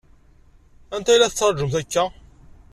Anta 0.95 1.11
i 1.13 1.17
la 1.19 1.31
tettṛaǧumt 1.31 1.75
akka? 1.81 2.03